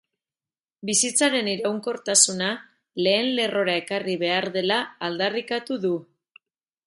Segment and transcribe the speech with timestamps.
[0.89, 2.47] Bizitzaren iraunkortasuna
[3.07, 5.93] lehen lerrora ekarri behar dela aldarrikatu du.